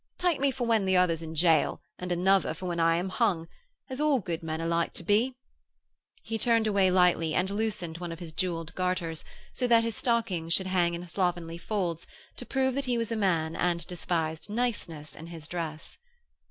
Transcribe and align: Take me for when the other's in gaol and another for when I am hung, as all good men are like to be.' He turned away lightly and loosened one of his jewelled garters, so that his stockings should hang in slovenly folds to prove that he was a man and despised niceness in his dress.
Take 0.17 0.39
me 0.39 0.49
for 0.49 0.65
when 0.65 0.85
the 0.87 0.97
other's 0.97 1.21
in 1.21 1.35
gaol 1.35 1.79
and 1.99 2.11
another 2.11 2.55
for 2.55 2.65
when 2.65 2.79
I 2.79 2.95
am 2.95 3.09
hung, 3.09 3.47
as 3.87 4.01
all 4.01 4.17
good 4.17 4.41
men 4.41 4.59
are 4.59 4.67
like 4.67 4.93
to 4.93 5.03
be.' 5.03 5.35
He 6.23 6.39
turned 6.39 6.65
away 6.65 6.89
lightly 6.89 7.35
and 7.35 7.47
loosened 7.51 7.99
one 7.99 8.11
of 8.11 8.17
his 8.17 8.31
jewelled 8.31 8.73
garters, 8.73 9.23
so 9.53 9.67
that 9.67 9.83
his 9.83 9.95
stockings 9.95 10.53
should 10.53 10.65
hang 10.65 10.95
in 10.95 11.07
slovenly 11.07 11.59
folds 11.59 12.07
to 12.37 12.47
prove 12.47 12.73
that 12.73 12.85
he 12.85 12.97
was 12.97 13.11
a 13.11 13.15
man 13.15 13.55
and 13.55 13.85
despised 13.85 14.49
niceness 14.49 15.15
in 15.15 15.27
his 15.27 15.47
dress. 15.47 15.99